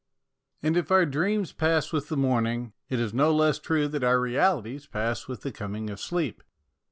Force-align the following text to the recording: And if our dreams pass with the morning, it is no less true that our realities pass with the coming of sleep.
And 0.63 0.75
if 0.75 0.89
our 0.89 1.05
dreams 1.05 1.51
pass 1.53 1.93
with 1.93 2.07
the 2.09 2.17
morning, 2.17 2.73
it 2.89 2.99
is 2.99 3.13
no 3.13 3.31
less 3.31 3.59
true 3.59 3.87
that 3.89 4.03
our 4.03 4.19
realities 4.19 4.87
pass 4.87 5.27
with 5.27 5.43
the 5.43 5.51
coming 5.51 5.91
of 5.91 5.99
sleep. 6.01 6.41